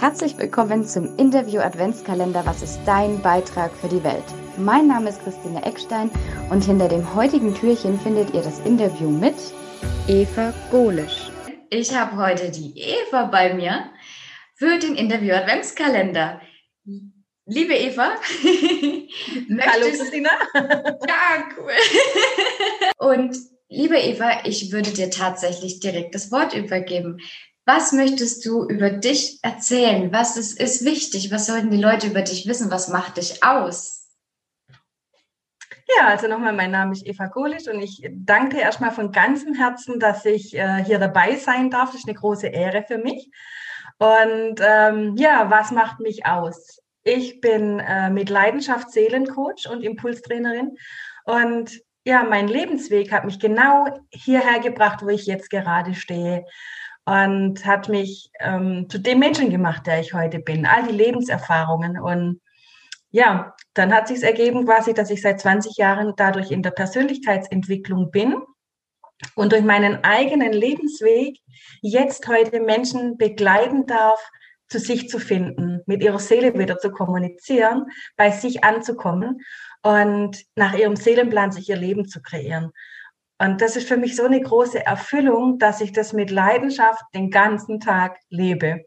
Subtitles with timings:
[0.00, 4.22] Herzlich willkommen zum Interview Adventskalender Was ist dein Beitrag für die Welt?
[4.56, 6.08] Mein Name ist Christine Eckstein
[6.50, 9.34] und hinter dem heutigen Türchen findet ihr das Interview mit
[10.06, 11.32] Eva Golisch.
[11.70, 13.90] Ich habe heute die Eva bei mir
[14.54, 16.42] für den Interview Adventskalender.
[17.46, 18.12] Liebe Eva,
[18.44, 20.30] Hallo Christina.
[20.54, 21.72] ja, cool.
[22.98, 23.36] und
[23.68, 27.18] liebe Eva, ich würde dir tatsächlich direkt das Wort übergeben.
[27.68, 30.10] Was möchtest du über dich erzählen?
[30.10, 31.30] Was ist, ist wichtig?
[31.30, 32.70] Was sollten die Leute über dich wissen?
[32.70, 34.08] Was macht dich aus?
[35.86, 40.00] Ja, also nochmal, mein Name ist Eva Golisch und ich danke erstmal von ganzem Herzen,
[40.00, 41.90] dass ich äh, hier dabei sein darf.
[41.90, 43.30] Das ist eine große Ehre für mich.
[43.98, 46.80] Und ähm, ja, was macht mich aus?
[47.04, 50.78] Ich bin äh, mit Leidenschaft Seelencoach und Impulstrainerin
[51.26, 56.46] und ja, mein Lebensweg hat mich genau hierher gebracht, wo ich jetzt gerade stehe
[57.08, 60.66] und hat mich ähm, zu dem Menschen gemacht, der ich heute bin.
[60.66, 62.42] All die Lebenserfahrungen und
[63.10, 68.10] ja, dann hat sich ergeben quasi, dass ich seit 20 Jahren dadurch in der Persönlichkeitsentwicklung
[68.10, 68.36] bin
[69.34, 71.38] und durch meinen eigenen Lebensweg
[71.80, 74.20] jetzt heute Menschen begleiten darf,
[74.68, 77.86] zu sich zu finden, mit ihrer Seele wieder zu kommunizieren,
[78.18, 79.40] bei sich anzukommen
[79.82, 82.72] und nach ihrem Seelenplan sich ihr Leben zu kreieren.
[83.38, 87.30] Und das ist für mich so eine große Erfüllung, dass ich das mit Leidenschaft den
[87.30, 88.84] ganzen Tag lebe.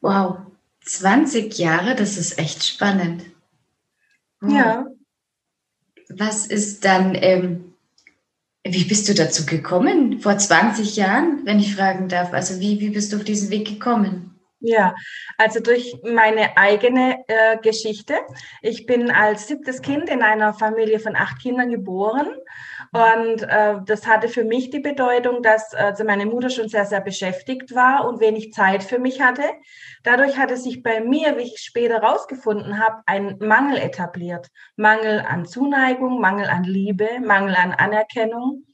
[0.00, 0.38] Wow,
[0.84, 3.24] 20 Jahre, das ist echt spannend.
[4.40, 4.52] Wow.
[4.52, 4.86] Ja.
[6.08, 7.74] Was ist dann, ähm,
[8.64, 12.32] wie bist du dazu gekommen vor 20 Jahren, wenn ich fragen darf?
[12.32, 14.38] Also wie, wie bist du auf diesen Weg gekommen?
[14.60, 14.94] Ja,
[15.36, 18.14] also durch meine eigene äh, Geschichte.
[18.62, 22.28] Ich bin als siebtes Kind in einer Familie von acht Kindern geboren
[22.92, 27.00] und äh, das hatte für mich die Bedeutung, dass also meine Mutter schon sehr, sehr
[27.00, 29.42] beschäftigt war und wenig Zeit für mich hatte.
[30.04, 34.48] Dadurch hatte sich bei mir, wie ich später herausgefunden habe, ein Mangel etabliert.
[34.76, 38.64] Mangel an Zuneigung, Mangel an Liebe, Mangel an Anerkennung.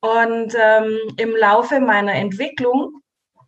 [0.00, 3.02] Und ähm, im Laufe meiner Entwicklung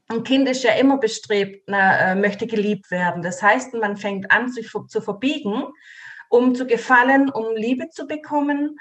[0.09, 3.23] ein Kind ist ja immer bestrebt, na, äh, möchte geliebt werden.
[3.23, 5.65] Das heißt, man fängt an, sich zu verbiegen,
[6.29, 8.77] um zu gefallen, um Liebe zu bekommen.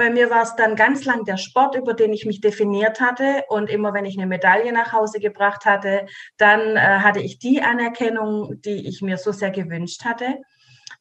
[0.00, 3.44] Bei mir war es dann ganz lang der Sport, über den ich mich definiert hatte.
[3.50, 6.06] Und immer wenn ich eine Medaille nach Hause gebracht hatte,
[6.38, 10.38] dann äh, hatte ich die Anerkennung, die ich mir so sehr gewünscht hatte.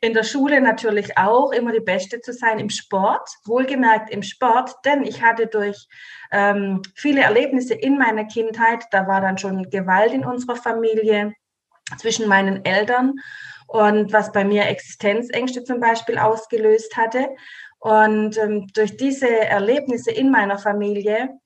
[0.01, 4.75] In der Schule natürlich auch immer die Beste zu sein im Sport, wohlgemerkt im Sport,
[4.83, 5.87] denn ich hatte durch
[6.33, 11.31] ähm, viele Erlebnisse in meiner Kindheit, da war dann schon Gewalt in unserer Familie
[11.97, 13.13] zwischen meinen Eltern
[13.69, 17.29] und was bei mir Existenzängste zum Beispiel ausgelöst hatte.
[17.79, 21.39] Und ähm, durch diese Erlebnisse in meiner Familie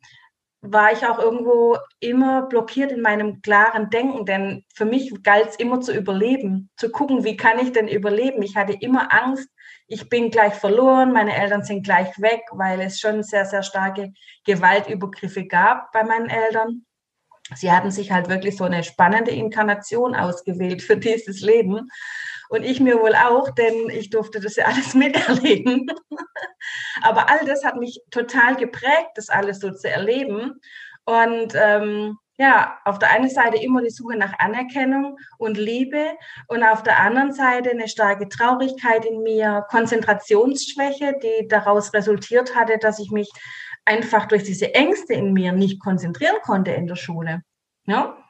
[0.61, 5.55] war ich auch irgendwo immer blockiert in meinem klaren Denken, denn für mich galt es
[5.57, 8.41] immer zu überleben, zu gucken, wie kann ich denn überleben.
[8.41, 9.49] Ich hatte immer Angst,
[9.87, 14.13] ich bin gleich verloren, meine Eltern sind gleich weg, weil es schon sehr, sehr starke
[14.45, 16.85] Gewaltübergriffe gab bei meinen Eltern.
[17.55, 21.89] Sie hatten sich halt wirklich so eine spannende Inkarnation ausgewählt für dieses Leben.
[22.53, 25.87] Und ich mir wohl auch, denn ich durfte das ja alles miterleben.
[27.01, 30.61] Aber all das hat mich total geprägt, das alles so zu erleben.
[31.03, 36.11] Und ähm, ja, auf der einen Seite immer die Suche nach Anerkennung und Liebe
[36.47, 42.77] und auf der anderen Seite eine starke Traurigkeit in mir, Konzentrationsschwäche, die daraus resultiert hatte,
[42.77, 43.31] dass ich mich
[43.83, 47.41] einfach durch diese Ängste in mir nicht konzentrieren konnte in der Schule.
[47.87, 48.22] Ja?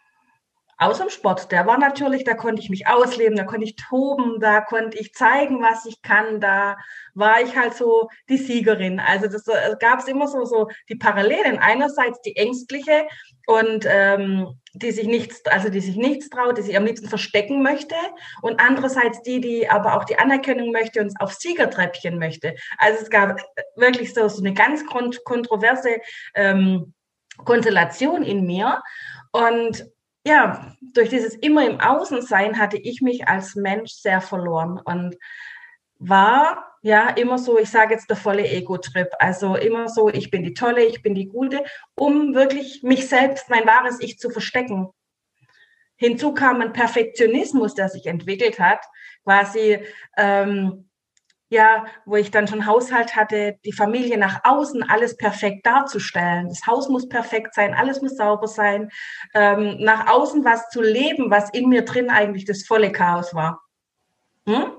[0.77, 4.39] Außer dem Sport, der war natürlich, da konnte ich mich ausleben, da konnte ich toben,
[4.39, 6.77] da konnte ich zeigen, was ich kann, da
[7.13, 8.99] war ich halt so die Siegerin.
[8.99, 11.59] Also das äh, gab es immer so, so die Parallelen.
[11.59, 13.07] Einerseits die ängstliche
[13.45, 17.61] und ähm, die sich nichts, also die sich nichts traut, die sich am liebsten verstecken
[17.61, 17.95] möchte
[18.41, 22.55] und andererseits die, die aber auch die Anerkennung möchte und auf Siegertreppchen möchte.
[22.77, 23.39] Also es gab
[23.75, 25.97] wirklich so, so eine ganz kontroverse
[26.33, 26.93] ähm,
[27.37, 28.81] Konstellation in mir
[29.31, 29.85] und
[30.25, 35.17] ja, durch dieses immer im Außensein hatte ich mich als Mensch sehr verloren und
[35.99, 39.07] war ja immer so, ich sage jetzt der volle Ego-Trip.
[39.19, 41.63] Also immer so, ich bin die Tolle, ich bin die Gute,
[41.95, 44.89] um wirklich mich selbst, mein wahres Ich zu verstecken.
[45.95, 48.83] Hinzu kam ein Perfektionismus, der sich entwickelt hat,
[49.23, 49.79] quasi
[50.17, 50.89] ähm,
[51.53, 56.49] ja, wo ich dann schon Haushalt hatte, die Familie nach außen alles perfekt darzustellen.
[56.49, 58.89] Das Haus muss perfekt sein, alles muss sauber sein.
[59.35, 63.61] Ähm, nach außen was zu leben, was in mir drin eigentlich das volle Chaos war.
[64.47, 64.71] Hm?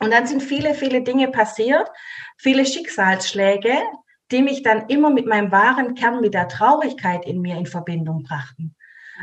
[0.00, 1.88] Und dann sind viele, viele Dinge passiert,
[2.36, 3.78] viele Schicksalsschläge,
[4.30, 8.22] die mich dann immer mit meinem wahren Kern, mit der Traurigkeit in mir in Verbindung
[8.22, 8.76] brachten.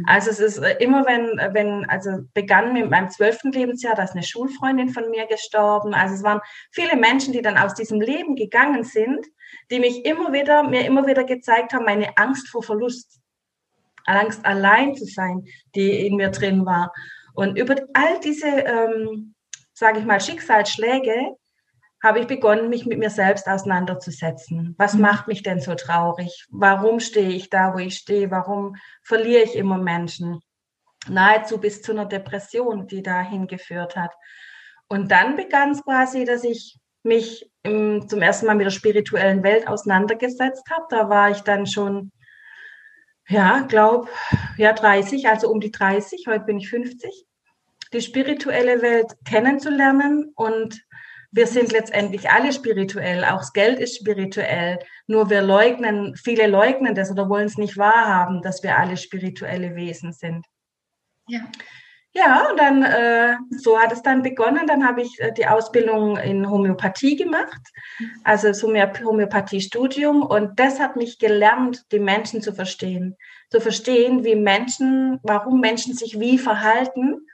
[0.06, 4.14] Also es ist äh, immer, wenn, wenn, also begann mit meinem zwölften Lebensjahr, da ist
[4.14, 5.94] eine Schulfreundin von mir gestorben.
[5.94, 6.42] Also es waren
[6.72, 9.26] viele Menschen, die dann aus diesem Leben gegangen sind,
[9.72, 13.20] die mich immer wieder, mir immer wieder gezeigt haben, meine Angst vor Verlust.
[14.06, 15.46] Angst allein zu sein,
[15.76, 16.92] die in mir drin war.
[17.34, 19.36] Und über all diese, ähm,
[19.74, 21.36] sage ich mal, Schicksalsschläge
[22.04, 24.76] habe ich begonnen, mich mit mir selbst auseinanderzusetzen.
[24.78, 25.02] Was mhm.
[25.02, 26.46] macht mich denn so traurig?
[26.50, 28.32] Warum stehe ich da, wo ich stehe?
[28.32, 30.40] Warum verliere ich immer Menschen?
[31.08, 34.12] Nahezu bis zu einer Depression, die dahin geführt hat.
[34.88, 39.44] Und dann begann es quasi, dass ich mich im, zum ersten Mal mit der spirituellen
[39.44, 40.86] Welt auseinandergesetzt habe.
[40.90, 42.12] Da war ich dann schon,
[43.28, 44.10] ja, glaube,
[44.58, 46.26] ja, 30, also um die 30.
[46.28, 47.26] Heute bin ich 50.
[47.94, 50.82] Die spirituelle Welt kennenzulernen und
[51.32, 54.80] wir sind letztendlich alle spirituell, auch das Geld ist spirituell.
[55.08, 59.76] Nur wir leugnen, viele leugnen das oder wollen es nicht wahrhaben, dass wir alle spirituelle
[59.76, 60.46] Wesen sind.
[61.28, 61.42] Ja.
[62.12, 64.66] Ja, und dann äh, so hat es dann begonnen.
[64.66, 67.62] Dann habe ich äh, die Ausbildung in Homöopathie gemacht,
[68.24, 70.24] also das Homöopathiestudium.
[70.24, 73.16] Und das hat mich gelernt, die Menschen zu verstehen.
[73.52, 77.28] Zu verstehen, wie Menschen, warum Menschen sich wie verhalten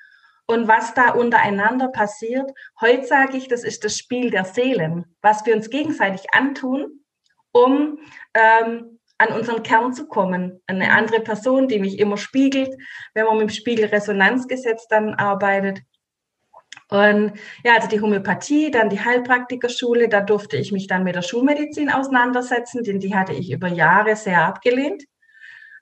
[0.47, 2.51] und was da untereinander passiert.
[2.79, 7.03] Heute sage ich, das ist das Spiel der Seelen, was wir uns gegenseitig antun,
[7.51, 7.99] um
[8.33, 10.61] ähm, an unseren Kern zu kommen.
[10.67, 12.75] Eine andere Person, die mich immer spiegelt,
[13.13, 15.81] wenn man mit dem Spiegelresonanzgesetz dann arbeitet.
[16.89, 17.33] Und
[17.63, 21.89] ja, also die Homöopathie, dann die Heilpraktikerschule, da durfte ich mich dann mit der Schulmedizin
[21.89, 25.05] auseinandersetzen, denn die hatte ich über Jahre sehr abgelehnt.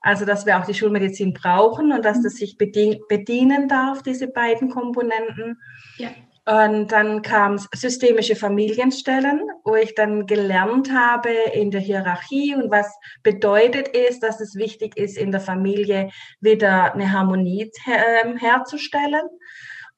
[0.04, 4.70] Also, dass wir auch die Schulmedizin brauchen und dass das sich bedienen darf, diese beiden
[4.70, 5.58] Komponenten.
[5.98, 6.10] Ja.
[6.46, 12.94] Und dann kam systemische Familienstellen, wo ich dann gelernt habe in der Hierarchie und was
[13.24, 16.10] bedeutet ist, dass es wichtig ist, in der Familie
[16.42, 19.24] wieder eine Harmonie her ähm, herzustellen.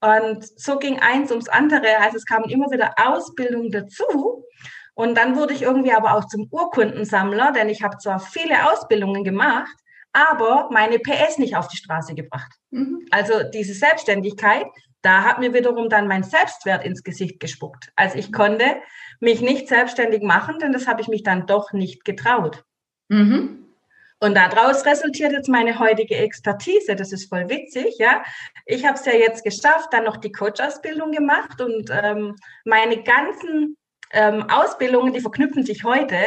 [0.01, 1.97] Und so ging eins ums andere.
[1.99, 4.45] Also es kamen immer wieder Ausbildungen dazu.
[4.93, 9.23] Und dann wurde ich irgendwie aber auch zum Urkundensammler, denn ich habe zwar viele Ausbildungen
[9.23, 9.75] gemacht,
[10.15, 12.51] aber meine PS nicht auf die Straße gebracht.
[12.71, 13.05] Mhm.
[13.11, 14.65] Also diese Selbstständigkeit,
[15.01, 17.91] da hat mir wiederum dann mein Selbstwert ins Gesicht gespuckt.
[17.95, 18.77] Also ich konnte
[19.19, 22.63] mich nicht selbstständig machen, denn das habe ich mich dann doch nicht getraut.
[23.09, 23.65] Mhm.
[24.19, 26.95] Und daraus resultiert jetzt meine heutige Expertise.
[26.95, 28.23] Das ist voll witzig, ja.
[28.65, 33.77] Ich habe es ja jetzt geschafft, dann noch die Coach-Ausbildung gemacht und ähm, meine ganzen
[34.11, 36.17] ähm, Ausbildungen, die verknüpfen sich heute.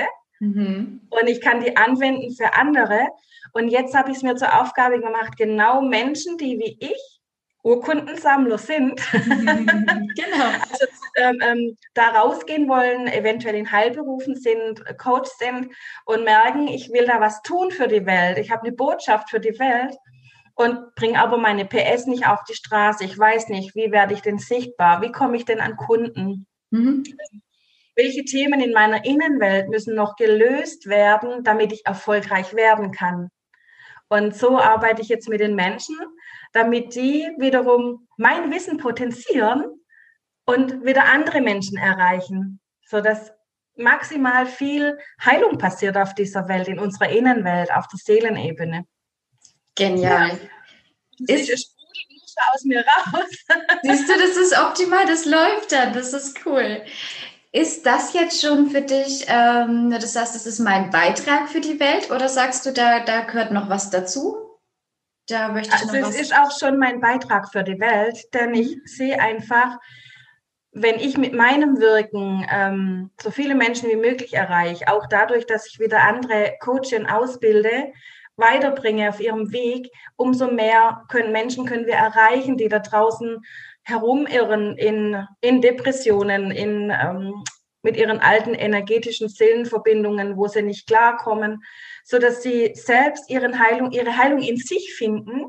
[0.40, 1.00] Mhm.
[1.10, 3.08] Und ich kann die anwenden für andere.
[3.52, 7.18] Und jetzt habe ich es mir zur Aufgabe gemacht, genau Menschen, die wie ich
[7.64, 10.46] Urkundensammler sind, genau.
[10.70, 10.86] also,
[11.16, 15.68] ähm, ähm, da rausgehen wollen, eventuell in Heilberufen sind, Coach sind
[16.06, 18.38] und merken, ich will da was tun für die Welt.
[18.38, 19.96] Ich habe eine Botschaft für die Welt
[20.54, 23.04] und bringe aber meine PS nicht auf die Straße.
[23.04, 25.02] Ich weiß nicht, wie werde ich denn sichtbar?
[25.02, 26.46] Wie komme ich denn an Kunden?
[26.70, 27.04] Mhm.
[27.98, 33.28] Welche Themen in meiner Innenwelt müssen noch gelöst werden, damit ich erfolgreich werden kann?
[34.06, 35.96] Und so arbeite ich jetzt mit den Menschen,
[36.52, 39.64] damit die wiederum mein Wissen potenzieren
[40.44, 43.32] und wieder andere Menschen erreichen, sodass
[43.74, 48.86] maximal viel Heilung passiert auf dieser Welt, in unserer Innenwelt, auf der Seelenebene.
[49.74, 50.38] Genial.
[51.18, 51.34] Ja.
[51.34, 51.74] Ist, es
[52.54, 53.28] aus mir raus.
[53.82, 56.84] Siehst du, das ist optimal, das läuft dann, das ist cool.
[57.50, 61.80] Ist das jetzt schon für dich, ähm, das heißt, das ist mein Beitrag für die
[61.80, 64.36] Welt oder sagst du, da, da gehört noch was dazu?
[65.28, 68.32] Da möchte ich also noch es was ist auch schon mein Beitrag für die Welt,
[68.34, 68.82] denn ich mhm.
[68.84, 69.78] sehe einfach,
[70.72, 75.66] wenn ich mit meinem Wirken ähm, so viele Menschen wie möglich erreiche, auch dadurch, dass
[75.66, 77.92] ich wieder andere Coachen ausbilde,
[78.36, 83.44] weiterbringe auf ihrem Weg, umso mehr können Menschen können wir erreichen, die da draußen
[83.88, 87.42] herumirren in, in Depressionen, in, ähm,
[87.82, 91.62] mit ihren alten energetischen Seelenverbindungen, wo sie nicht klarkommen,
[92.04, 95.46] so dass sie selbst ihren Heilung, ihre Heilung in sich finden,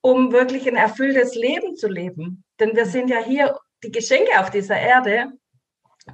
[0.00, 2.44] um wirklich ein erfülltes Leben zu leben.
[2.60, 5.32] Denn wir sind ja hier die Geschenke auf dieser Erde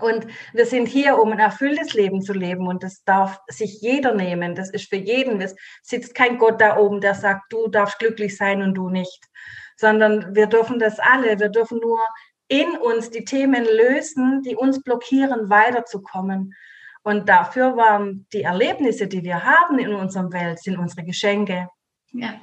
[0.00, 4.14] und wir sind hier, um ein erfülltes Leben zu leben und das darf sich jeder
[4.14, 4.54] nehmen.
[4.54, 5.40] Das ist für jeden.
[5.40, 9.28] Es sitzt kein Gott da oben, der sagt, du darfst glücklich sein und du nicht
[9.82, 11.40] sondern wir dürfen das alle.
[11.40, 11.98] Wir dürfen nur
[12.46, 16.54] in uns die Themen lösen, die uns blockieren, weiterzukommen.
[17.02, 21.68] Und dafür waren die Erlebnisse, die wir haben in unserer Welt, sind unsere Geschenke.
[22.12, 22.34] Ja.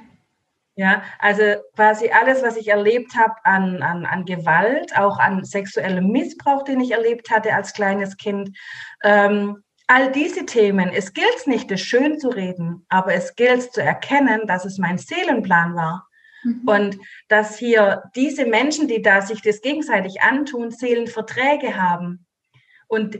[0.76, 1.42] Ja, also
[1.74, 6.80] quasi alles, was ich erlebt habe an, an, an Gewalt, auch an sexuellem Missbrauch, den
[6.80, 8.56] ich erlebt hatte als kleines Kind,
[9.02, 13.82] ähm, all diese Themen, es gilt nicht, es schön zu reden, aber es gilt zu
[13.82, 16.06] erkennen, dass es mein Seelenplan war.
[16.44, 16.62] Mhm.
[16.66, 22.26] Und dass hier diese Menschen, die da sich das gegenseitig antun, Seelenverträge haben.
[22.88, 23.18] Und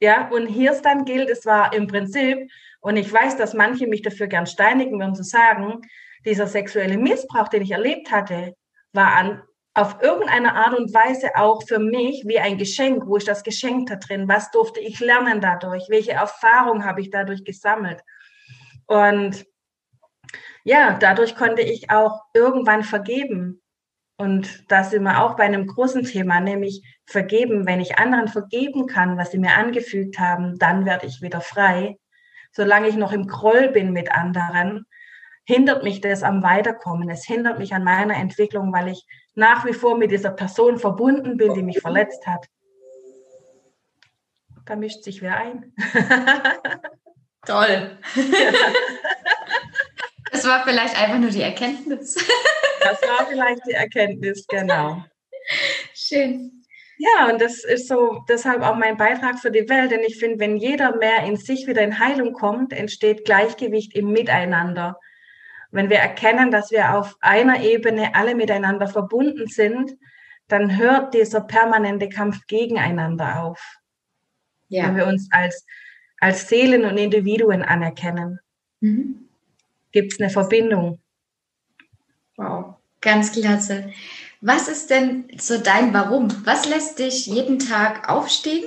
[0.00, 2.50] ja, und hier ist dann gilt, es war im Prinzip,
[2.80, 5.80] und ich weiß, dass manche mich dafür gern steinigen würden zu sagen,
[6.24, 8.56] dieser sexuelle Missbrauch, den ich erlebt hatte,
[8.92, 9.42] war an,
[9.74, 13.88] auf irgendeine Art und Weise auch für mich wie ein Geschenk, wo ich das Geschenk
[13.88, 18.00] da drin, was durfte ich lernen dadurch, welche Erfahrung habe ich dadurch gesammelt.
[18.86, 19.46] Und
[20.64, 23.60] ja, dadurch konnte ich auch irgendwann vergeben.
[24.16, 27.66] Und da sind wir auch bei einem großen Thema, nämlich vergeben.
[27.66, 31.98] Wenn ich anderen vergeben kann, was sie mir angefügt haben, dann werde ich wieder frei.
[32.52, 34.86] Solange ich noch im Groll bin mit anderen,
[35.44, 37.10] hindert mich das am Weiterkommen.
[37.10, 39.04] Es hindert mich an meiner Entwicklung, weil ich
[39.34, 42.46] nach wie vor mit dieser Person verbunden bin, die mich verletzt hat.
[44.66, 45.74] Da mischt sich wer ein.
[47.44, 47.98] Toll.
[50.42, 52.16] Das war vielleicht einfach nur die Erkenntnis.
[52.84, 55.04] Das war vielleicht die Erkenntnis, genau.
[55.94, 56.64] Schön.
[56.98, 60.40] Ja, und das ist so deshalb auch mein Beitrag für die Welt, denn ich finde,
[60.40, 64.98] wenn jeder mehr in sich wieder in Heilung kommt, entsteht Gleichgewicht im Miteinander.
[65.70, 69.92] Wenn wir erkennen, dass wir auf einer Ebene alle miteinander verbunden sind,
[70.48, 73.76] dann hört dieser permanente Kampf gegeneinander auf.
[74.66, 74.88] Ja.
[74.88, 75.64] Wenn wir uns als,
[76.18, 78.40] als Seelen und Individuen anerkennen.
[78.80, 79.28] Mhm
[79.92, 81.00] gibt es eine Verbindung.
[82.36, 83.92] Wow, ganz klasse.
[84.40, 86.28] Was ist denn so dein Warum?
[86.44, 88.64] Was lässt dich jeden Tag aufstehen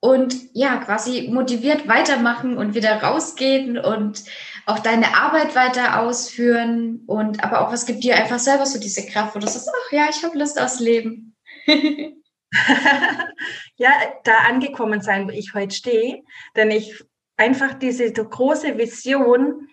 [0.00, 4.24] und ja, quasi motiviert weitermachen und wieder rausgehen und
[4.66, 9.06] auch deine Arbeit weiter ausführen und aber auch was gibt dir einfach selber so diese
[9.06, 11.36] Kraft, wo du sagst, ach ja, ich habe Lust aufs Leben.
[13.76, 13.90] ja,
[14.24, 16.22] da angekommen sein, wo ich heute stehe,
[16.56, 17.04] denn ich
[17.36, 19.68] einfach diese große Vision,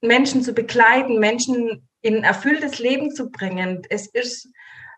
[0.00, 3.82] Menschen zu begleiten, Menschen in ein erfülltes Leben zu bringen.
[3.90, 4.48] Es ist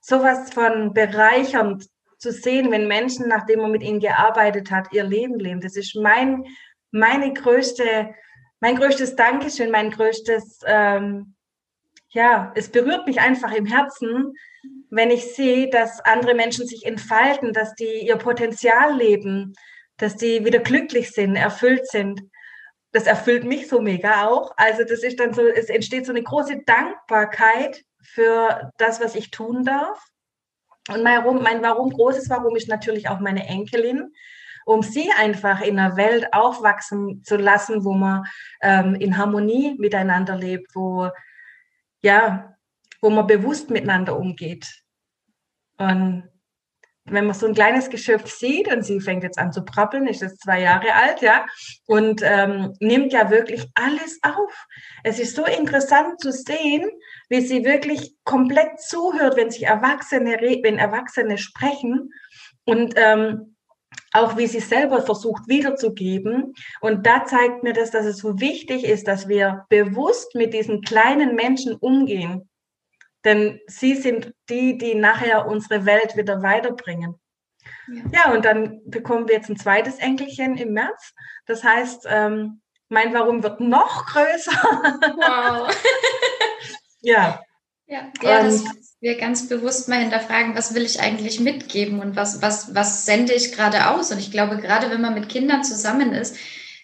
[0.00, 1.86] sowas von bereichernd
[2.18, 5.60] zu sehen, wenn Menschen, nachdem man mit ihnen gearbeitet hat, ihr Leben leben.
[5.60, 6.44] Das ist mein,
[6.92, 8.14] meine größte,
[8.60, 11.34] mein größtes Dankeschön, mein größtes, ähm,
[12.10, 14.34] ja, es berührt mich einfach im Herzen,
[14.90, 19.54] wenn ich sehe, dass andere Menschen sich entfalten, dass die ihr Potenzial leben,
[19.96, 22.22] dass die wieder glücklich sind, erfüllt sind
[22.92, 24.52] das erfüllt mich so mega auch.
[24.56, 29.30] Also das ist dann so, es entsteht so eine große Dankbarkeit für das, was ich
[29.30, 30.02] tun darf.
[30.90, 34.12] Und mein Warum, mein Warum, großes Warum ist natürlich auch meine Enkelin,
[34.66, 38.24] um sie einfach in einer Welt aufwachsen zu lassen, wo man
[38.60, 41.08] ähm, in Harmonie miteinander lebt, wo,
[42.02, 42.56] ja,
[43.00, 44.82] wo man bewusst miteinander umgeht.
[45.78, 46.28] Und
[47.04, 50.22] wenn man so ein kleines Geschöpf sieht und sie fängt jetzt an zu prappeln, ist
[50.22, 51.44] jetzt zwei Jahre alt, ja,
[51.86, 54.66] und ähm, nimmt ja wirklich alles auf.
[55.02, 56.88] Es ist so interessant zu sehen,
[57.28, 62.10] wie sie wirklich komplett zuhört, wenn sich Erwachsene, wenn Erwachsene sprechen
[62.64, 63.56] und ähm,
[64.12, 66.54] auch wie sie selber versucht wiederzugeben.
[66.80, 70.82] Und da zeigt mir das, dass es so wichtig ist, dass wir bewusst mit diesen
[70.82, 72.48] kleinen Menschen umgehen
[73.24, 77.14] denn sie sind die, die nachher unsere Welt wieder weiterbringen.
[77.88, 78.02] Ja.
[78.12, 81.12] ja, und dann bekommen wir jetzt ein zweites Enkelchen im März.
[81.46, 84.52] Das heißt, ähm, mein Warum wird noch größer.
[85.16, 85.74] Wow.
[87.00, 87.40] ja.
[87.86, 88.64] Ja, ja dass
[89.00, 93.32] wir ganz bewusst mal hinterfragen, was will ich eigentlich mitgeben und was, was, was sende
[93.32, 94.12] ich gerade aus?
[94.12, 96.36] Und ich glaube, gerade wenn man mit Kindern zusammen ist,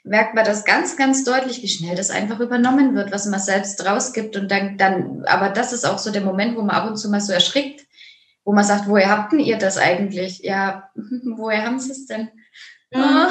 [0.05, 3.85] merkt man das ganz, ganz deutlich, wie schnell das einfach übernommen wird, was man selbst
[3.85, 4.37] rausgibt.
[4.37, 7.11] Und dann, dann, aber das ist auch so der Moment, wo man ab und zu
[7.11, 7.87] mal so erschrickt,
[8.45, 10.41] wo man sagt, woher habt denn ihr das eigentlich?
[10.41, 10.91] Ja,
[11.37, 12.31] woher haben sie es denn?
[12.93, 13.01] Mhm.
[13.01, 13.01] Oh.
[13.01, 13.29] ja.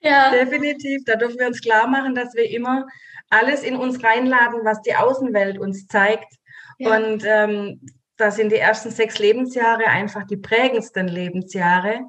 [0.00, 1.02] ja, definitiv.
[1.04, 2.86] Da dürfen wir uns klar machen, dass wir immer
[3.28, 6.34] alles in uns reinladen, was die Außenwelt uns zeigt.
[6.78, 6.96] Ja.
[6.96, 7.80] Und ähm,
[8.16, 12.00] da sind die ersten sechs Lebensjahre einfach die prägendsten Lebensjahre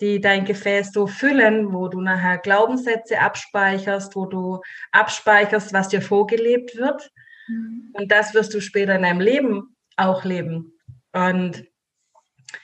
[0.00, 4.60] die dein Gefäß so füllen, wo du nachher Glaubenssätze abspeicherst, wo du
[4.92, 7.10] abspeicherst, was dir vorgelebt wird.
[7.48, 7.92] Mhm.
[7.94, 10.72] Und das wirst du später in deinem Leben auch leben.
[11.12, 11.64] Und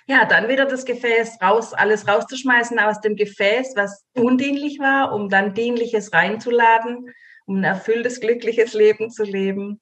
[0.07, 5.29] ja, dann wieder das Gefäß raus, alles rauszuschmeißen aus dem Gefäß, was undienlich war, um
[5.29, 7.11] dann Dienliches reinzuladen,
[7.47, 9.81] um ein erfülltes, glückliches Leben zu leben.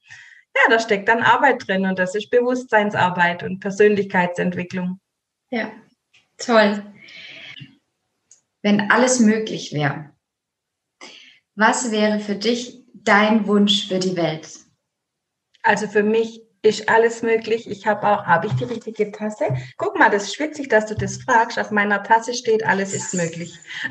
[0.56, 5.00] Ja, da steckt dann Arbeit drin und das ist Bewusstseinsarbeit und Persönlichkeitsentwicklung.
[5.50, 5.70] Ja,
[6.38, 6.82] toll
[8.62, 10.10] wenn alles möglich wäre,
[11.54, 14.48] was wäre für dich dein Wunsch für die Welt?
[15.62, 17.68] Also für mich ist alles möglich.
[17.68, 19.48] Ich habe auch, habe ich die richtige Tasse?
[19.76, 21.58] Guck mal, das ist witzig, dass du das fragst.
[21.58, 23.58] Auf meiner Tasse steht, alles ist möglich.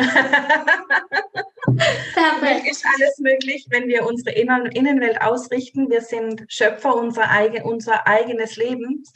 [2.13, 2.69] Perfekt.
[2.69, 5.89] ist alles möglich, wenn wir unsere Innenwelt ausrichten.
[5.89, 9.11] Wir sind Schöpfer unserer, eigen, unser eigenes Lebens.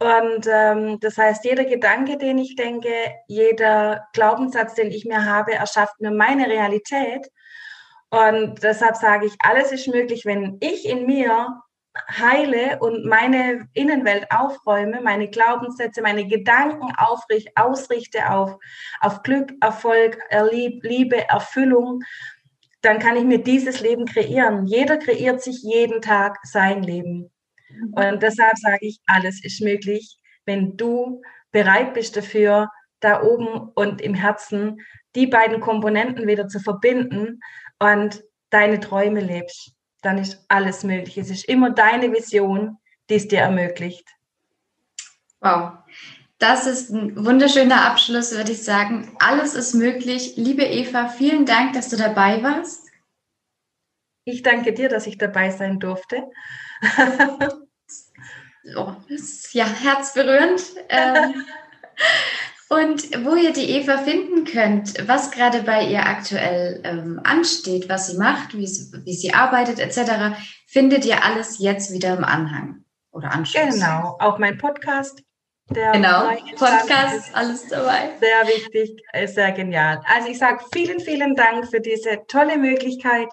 [0.00, 2.88] Und ähm, das heißt, jeder Gedanke, den ich denke,
[3.28, 7.28] jeder Glaubenssatz, den ich mir habe, erschafft mir meine Realität.
[8.08, 11.60] Und deshalb sage ich, alles ist möglich, wenn ich in mir
[12.08, 18.56] heile und meine Innenwelt aufräume, meine Glaubenssätze, meine Gedanken aufricht, ausrichte auf,
[19.00, 20.18] auf Glück, Erfolg,
[20.82, 22.00] Liebe, Erfüllung,
[22.80, 24.66] dann kann ich mir dieses Leben kreieren.
[24.66, 27.30] Jeder kreiert sich jeden Tag sein Leben.
[27.92, 31.22] Und deshalb sage ich, alles ist möglich, wenn du
[31.52, 32.68] bereit bist dafür,
[33.00, 34.80] da oben und im Herzen
[35.14, 37.40] die beiden Komponenten wieder zu verbinden
[37.78, 41.18] und deine Träume lebst dann ist alles möglich.
[41.18, 44.08] Es ist immer deine Vision, die es dir ermöglicht.
[45.40, 45.72] Wow.
[46.38, 49.14] Das ist ein wunderschöner Abschluss, würde ich sagen.
[49.18, 50.34] Alles ist möglich.
[50.36, 52.86] Liebe Eva, vielen Dank, dass du dabei warst.
[54.24, 56.30] Ich danke dir, dass ich dabei sein durfte.
[58.76, 58.94] oh,
[59.52, 60.62] ja, herzberührend.
[60.88, 61.44] Ähm,
[62.72, 68.06] Und wo ihr die Eva finden könnt, was gerade bei ihr aktuell ähm, ansteht, was
[68.06, 72.84] sie macht, wie sie, wie sie arbeitet etc., findet ihr alles jetzt wieder im Anhang
[73.10, 73.74] oder Anschluss.
[73.74, 75.20] Genau, auch mein Podcast.
[75.70, 78.10] Der genau, Podcast, ist alles dabei.
[78.20, 80.00] Sehr wichtig, sehr genial.
[80.06, 83.30] Also ich sage vielen, vielen Dank für diese tolle Möglichkeit,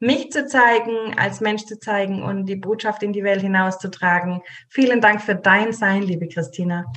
[0.00, 4.42] mich zu zeigen, als Mensch zu zeigen und die Botschaft in die Welt hinauszutragen.
[4.68, 6.90] Vielen Dank für dein Sein, liebe Christina.